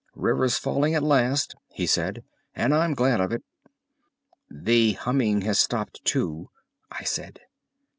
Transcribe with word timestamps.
"River's 0.15 0.57
falling 0.57 0.95
at 0.95 1.03
last," 1.03 1.53
he 1.67 1.85
said, 1.85 2.23
"and 2.55 2.73
I'm 2.73 2.95
glad 2.95 3.21
of 3.21 3.31
it." 3.31 3.43
"The 4.49 4.93
humming 4.93 5.41
has 5.41 5.59
stopped 5.59 6.03
too," 6.03 6.49
I 6.91 7.03
said. 7.03 7.39